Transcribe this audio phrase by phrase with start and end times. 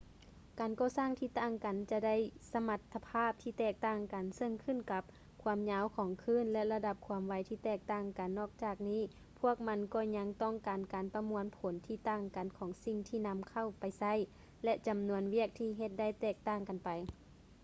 [0.59, 2.15] ການກໍ່ສ້າງທີ່ຕ່າງກັນຈະໄດ້
[2.53, 5.03] ສະມັດຖະພາບທີ່ແຕກຕ່າງກັນ ເຊິ່ງຂຶ້ນກັບ
[5.43, 9.01] ຄວາມຍາວຂອງຄື້ນ ແລະ ລະດັບຄວາມໄວທີ່ແຕກຕ່າງກັນ ນອກຈາກນີ້
[9.39, 14.13] ພວກມັນກໍຍັງຕ້ອງການການປະມວນຜົນທີ່ຕ່າງກັນຂອງສິ່ງທີ່ນຳເຂົ້າໄປໃຊ້
[14.63, 16.89] ແລະ ຈຳນວນວຽກທີ່ເຮັດໄດ້ແຕກຕ່າງກັນໄປ